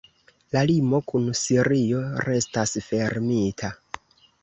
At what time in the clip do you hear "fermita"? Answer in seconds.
2.91-3.75